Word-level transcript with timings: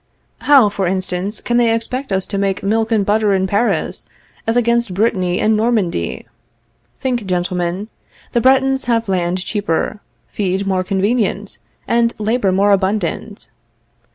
How, 0.39 0.67
for 0.69 0.87
instance, 0.87 1.41
can 1.41 1.57
they 1.57 1.71
expect 1.71 2.11
us 2.11 2.25
to 2.25 2.39
make 2.39 2.63
milk 2.63 2.91
and 2.91 3.05
butter 3.05 3.33
in 3.33 3.45
Paris 3.45 4.07
as 4.47 4.57
against 4.57 4.95
Brittany 4.95 5.39
and 5.39 5.55
Normandy? 5.55 6.27
Think, 6.97 7.23
gentlemen; 7.27 7.87
the 8.31 8.41
Bretons 8.41 8.85
have 8.85 9.07
land 9.07 9.45
cheaper, 9.45 9.99
feed 10.31 10.65
more 10.65 10.83
convenient, 10.83 11.59
and 11.87 12.15
labor 12.17 12.51
more 12.51 12.71
abundant. 12.71 13.51